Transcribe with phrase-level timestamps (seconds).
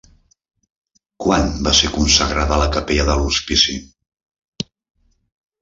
[1.25, 3.77] Quan va ser consagrada la capella de l'hospici?